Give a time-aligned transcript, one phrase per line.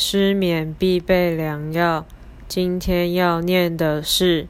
[0.00, 2.06] 失眠必备良药。
[2.46, 4.46] 今天要念的是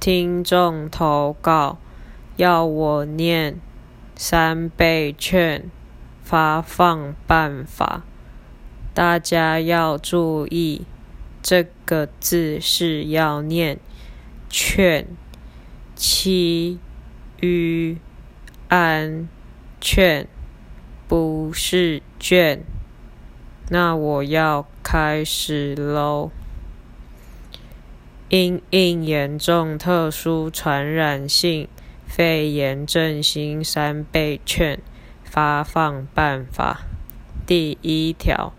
[0.00, 1.78] 听众投稿，
[2.34, 3.60] 要我念
[4.16, 5.70] 三倍券
[6.24, 8.02] 发放办法。
[8.92, 10.84] 大家要注意，
[11.40, 13.78] 这个字是要念
[14.48, 15.06] 券，
[15.94, 16.80] 七
[17.38, 17.96] 于
[18.66, 19.28] 安
[19.80, 20.26] 券，
[21.06, 22.64] 不是卷。
[23.72, 26.32] 那我要开始喽。
[28.28, 31.68] 因应严重特殊传染性
[32.08, 34.80] 肺炎振兴三倍券
[35.22, 36.80] 发放办法，
[37.46, 38.52] 第一条，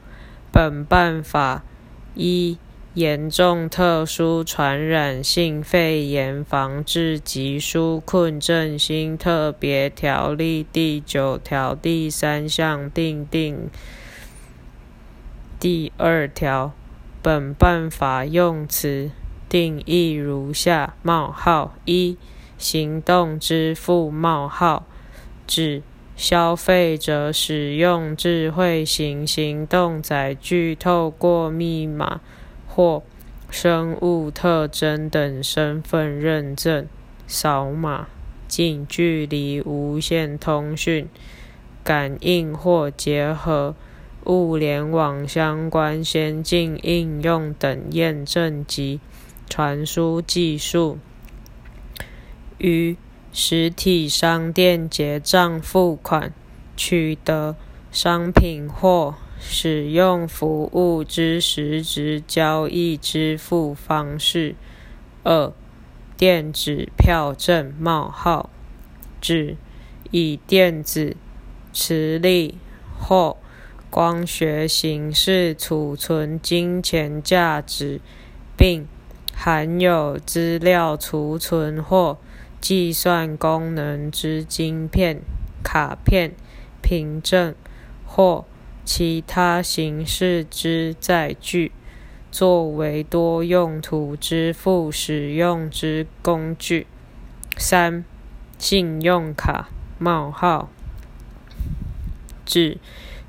[0.54, 1.66] 本办法
[2.16, 2.58] 一
[2.94, 13.70] 严重特殊传染性肺炎防治及纾困振兴特别条例第九条第三项订定。
[15.62, 16.74] 第二条，
[17.22, 19.12] 本办法用词
[19.48, 22.18] 定义如下：冒号一，
[22.58, 24.88] 行动支付冒号
[25.46, 25.84] 指
[26.16, 32.22] 消费者使用智慧型行动载具，透过密码
[32.68, 33.04] 或
[33.52, 36.88] 生物特征等身份认证、
[37.28, 38.08] 扫码、
[38.48, 41.08] 近距离无线通讯、
[41.84, 43.76] 感应或结合。
[44.26, 49.00] 物联网相关先进应用等验证及
[49.50, 50.98] 传输技术，
[52.58, 52.96] 于
[53.34, 56.34] 实体商店结账付款、
[56.78, 57.56] 取得
[57.92, 64.56] 商品或使用服务之实质交易支付方式。
[65.24, 65.52] 二、
[66.18, 68.50] 电子票证冒号
[69.20, 69.58] 指
[70.12, 71.16] 以电子、
[71.74, 72.58] 磁力
[73.00, 73.38] 或
[73.92, 78.00] 光学形式储存金钱价值，
[78.56, 78.88] 并
[79.36, 82.18] 含有资料储存或
[82.62, 85.20] 计算功能之晶片、
[85.62, 86.32] 卡片、
[86.82, 87.54] 凭证
[88.06, 88.46] 或
[88.86, 91.74] 其他形式之载具，
[92.32, 96.88] 作为多用途支付使用之工具。
[97.58, 98.06] 三、
[98.58, 99.68] 信用卡
[100.00, 100.70] 冒号
[102.46, 102.78] 指。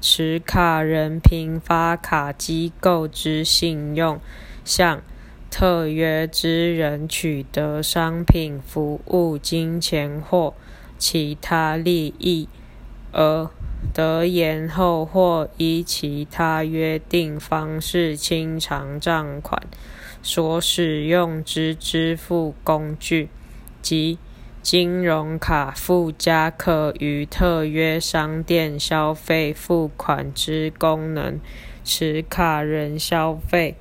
[0.03, 4.21] 持卡人凭发卡机构之信用，
[4.65, 5.01] 向
[5.49, 10.55] 特约之人取得商品、服务、金钱或
[10.99, 12.49] 其他利益，
[13.12, 13.49] 而
[13.95, 19.62] 得延后或依其他约定方式清偿账款
[20.21, 23.29] 所使用之支付工具，
[23.81, 24.19] 即。
[24.62, 31.41] 金融卡附加可于特约商店消费付款之功能，
[31.83, 33.75] 持卡人消费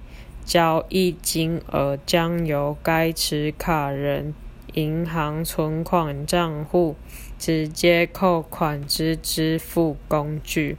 [0.43, 4.33] 交易金额将由该持卡人
[4.73, 6.95] 银行存款账户
[7.37, 10.77] 直接扣款之支付工具。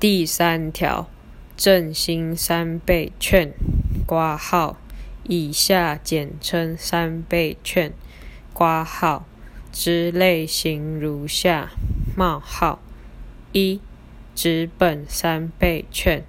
[0.00, 1.08] 第三条，
[1.56, 3.54] 振兴三倍券
[4.04, 4.76] 挂号，
[5.28, 7.92] 以下简称三倍券。
[8.56, 9.26] 挂号
[9.70, 11.72] 之类型如下：
[12.16, 12.80] 冒号
[13.52, 13.82] 一，
[14.34, 16.24] 纸本三倍券，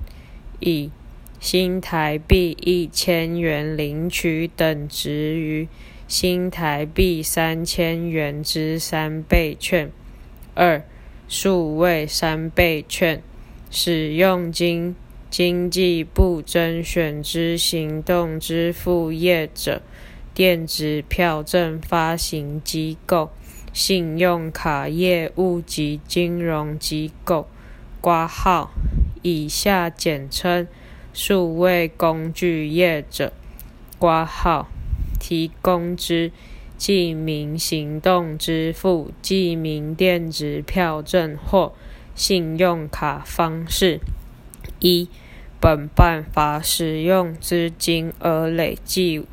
[0.60, 0.92] 以
[1.40, 5.70] 新台币一千元领取等值于
[6.06, 9.88] 新台币三千元之三倍券；
[10.54, 10.84] 二，
[11.30, 13.24] 数位三倍券，
[13.72, 14.94] 使用经
[15.30, 19.82] 经济部甄选之行动支付业者。
[20.38, 23.32] 电子票证发行机构、
[23.74, 27.48] 信用卡业务及金融机构
[28.00, 28.70] 挂号
[29.24, 30.68] 以下简称
[31.12, 33.34] 数位工具业者
[33.98, 34.68] 挂号
[35.20, 36.32] 提供之
[36.78, 41.74] 记名行动支付、记名电子票证或
[42.14, 44.00] 信用卡方式。
[44.80, 45.10] 一、
[45.60, 49.26] 本办法使用之金额累计。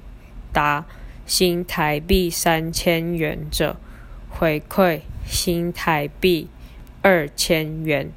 [0.55, 0.87] 达
[1.27, 3.77] 新台币三千元者，
[4.29, 6.49] 回馈新台币
[7.01, 8.13] 二千元。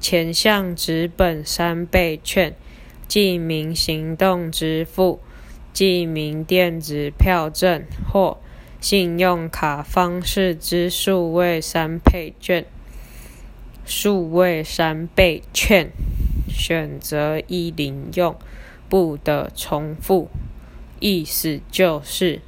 [0.00, 2.54] 前项纸本三倍券、
[3.06, 5.20] 记名行动支付、
[5.72, 8.38] 记名电子票证或
[8.80, 12.64] 信用卡方式之数位三倍券、
[13.84, 15.90] 数位三倍券，
[16.48, 18.34] 选择一零用，
[18.88, 20.30] 不得重复。
[20.98, 22.40] 意思就是，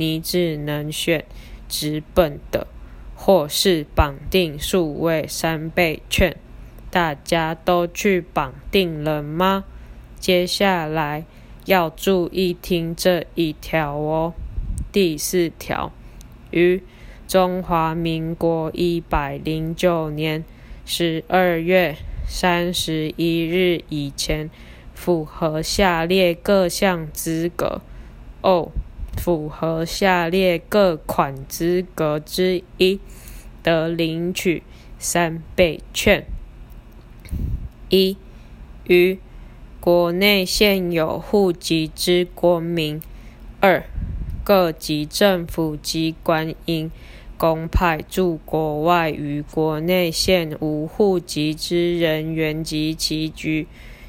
[0.00, 1.26] 你只能选
[1.68, 2.66] 纸本的，
[3.14, 6.34] 或是绑定数位三倍券，
[6.90, 9.64] 大家都去绑定了吗？
[10.18, 11.26] 接下来
[11.66, 14.32] 要注意听这一条哦。
[14.90, 15.92] 第四条，
[16.50, 16.82] 于
[17.28, 20.42] 中华民国一百零九年
[20.86, 21.94] 十二月
[22.26, 24.50] 三十一日以前，
[24.94, 27.82] 符合下列各项资格：
[28.40, 28.70] 哦，
[29.22, 32.98] 符合下列各款资格之一，
[33.62, 34.62] 的领取
[34.98, 36.24] 三倍券。
[37.90, 38.16] 一、
[38.86, 39.18] 于
[39.78, 42.98] 国内现有户籍之国民；
[43.60, 43.84] 二、
[44.42, 46.90] 各级政府机关因
[47.36, 53.66] 公派驻国外与国内现无户籍之人员及其居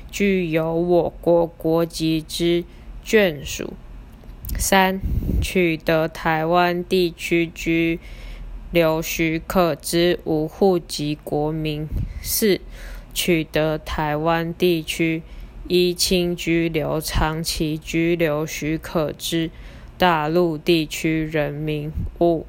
[0.09, 2.63] 具有我国国籍之
[3.05, 3.73] 眷属；
[4.57, 4.99] 三、
[5.41, 7.99] 取得台湾地区居
[8.71, 11.87] 留许可之无户籍国民；
[12.21, 12.61] 四、
[13.13, 15.23] 取得台湾地区
[15.67, 19.49] 依亲居留长期居留许可之。
[20.01, 21.91] 大陆地区人民。
[22.19, 22.47] 五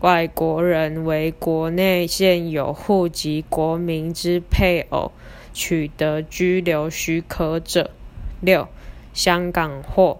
[0.00, 5.12] 外国人为国内现有户籍国民之配偶
[5.52, 7.92] 取得居留许可者。
[8.40, 8.66] 六
[9.14, 10.18] 香港或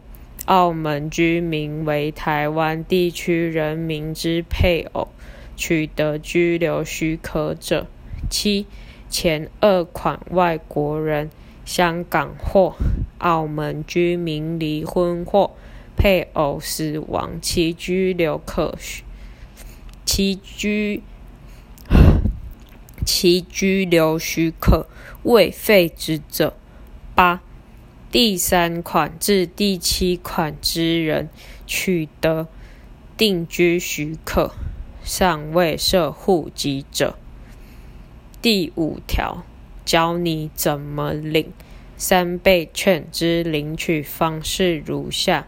[0.50, 5.06] 澳门居民为台湾地区人民之配偶
[5.56, 7.87] 取得居留许可者
[8.29, 8.67] 七
[9.08, 11.31] 前二款外国人
[11.64, 12.75] 香港或
[13.19, 15.52] 澳门居民离婚或
[15.97, 18.75] 配偶死亡，其居留可
[20.05, 21.00] 其居
[23.06, 24.88] 其居留许可
[25.23, 26.55] 未废止者。
[27.14, 27.41] 八、
[28.12, 31.29] 第三款至第七款之人
[31.65, 32.49] 取得
[33.17, 34.51] 定居许可，
[35.05, 37.17] 尚未设户籍者。
[38.43, 39.45] 第五条，
[39.85, 41.53] 教你怎么领
[41.97, 45.47] 三倍券之领取方式如下。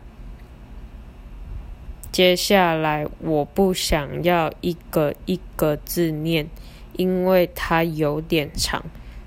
[2.12, 6.48] 接下来我不想要一个一个字念，
[6.96, 8.84] 因为它有点长，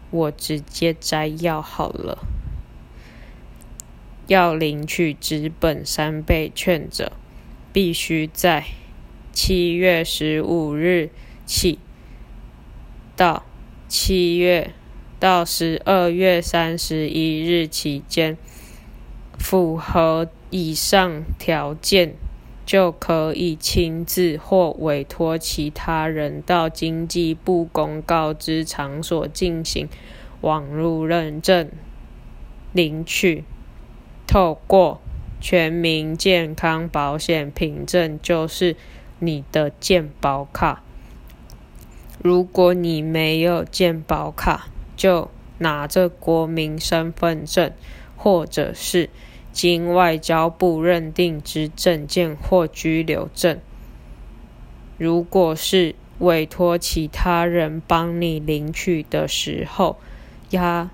[0.10, 2.26] 我直接摘要好了。
[4.28, 7.12] 要领取纸本三倍券者，
[7.72, 8.66] 必须在
[9.32, 11.10] 七月十五日
[11.46, 11.80] 起
[13.16, 13.44] 到
[13.88, 14.72] 七月
[15.20, 18.38] 到十二月三十一日期间，
[19.38, 22.16] 符合以上条件。
[22.66, 29.88] 就可以亲自或委托其他人到经济部公告之场所进行
[30.42, 31.70] 网络认证
[32.74, 33.44] 领取。
[34.36, 35.00] 透过
[35.40, 38.76] 全民健康保险凭证，就是
[39.20, 40.84] 你的健保卡。
[42.22, 44.68] 如果你没有健保卡，
[44.98, 47.72] 就拿着国民身份证，
[48.18, 49.10] 或者是。
[49.54, 53.58] 经外交部认定之证件或居留证，
[54.98, 59.98] 如果是委托其他人帮你领取的时候，
[60.50, 60.92] 呀，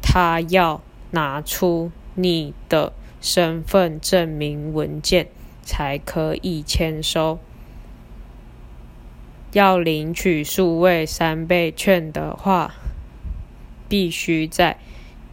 [0.00, 0.80] 他要
[1.10, 5.28] 拿出你的身份证明文件
[5.62, 7.38] 才可以签收。
[9.52, 12.74] 要领取数位三倍券的话，
[13.88, 14.78] 必须在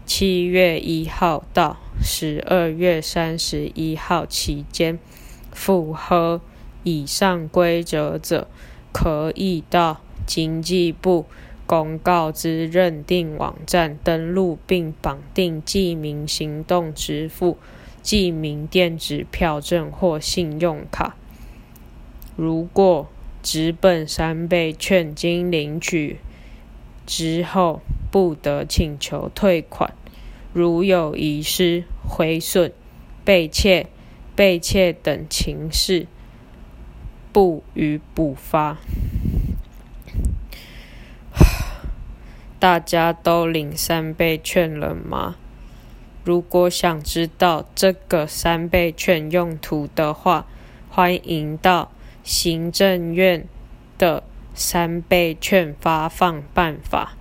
[0.06, 1.78] 七月一号到。
[2.02, 5.00] 十二月三十一号期间，
[5.52, 6.42] 符合
[6.84, 8.48] 以上规则者，
[8.92, 11.28] 可以到经济部
[11.66, 17.58] 公告之认定网站登录，并绑定记名行动支付、
[18.02, 21.16] 记名电子票证或信用卡。
[22.36, 23.08] 如果
[23.42, 26.18] 纸本三倍券经领取
[27.06, 29.94] 之后，不得请求退款。
[30.54, 32.72] 如有遗失、毁损、
[33.26, 33.88] 被窃、
[34.36, 36.06] 被窃等情事，
[37.32, 38.78] 不予补发。
[42.64, 45.36] 大家都领三倍券了吗？
[46.24, 50.46] 如果想知道这个三倍券用途的话，
[50.90, 51.92] 欢迎到
[52.24, 53.46] 行政院
[53.98, 54.24] 的
[54.56, 57.18] 三倍券发放办法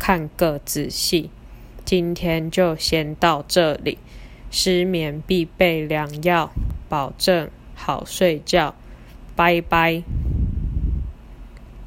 [0.00, 1.30] 看个仔细。
[1.84, 3.98] 今天就先到这里。
[4.50, 6.50] 失眠必备良药，
[6.88, 8.74] 保证好睡觉。
[9.36, 10.02] 拜拜。